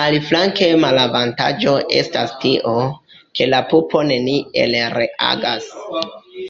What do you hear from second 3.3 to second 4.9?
ke la pupo neniel